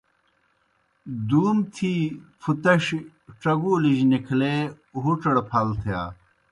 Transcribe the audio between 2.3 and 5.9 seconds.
پُھتَݜیْ ڇگُولِجیْ نِکھلے ہُڇڑ پھل